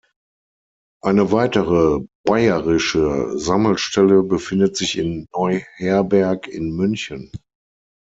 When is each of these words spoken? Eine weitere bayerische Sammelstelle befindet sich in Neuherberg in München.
Eine 1.03 1.31
weitere 1.31 1.99
bayerische 2.25 3.37
Sammelstelle 3.37 4.23
befindet 4.23 4.75
sich 4.75 4.97
in 4.97 5.27
Neuherberg 5.31 6.47
in 6.47 6.75
München. 6.75 7.31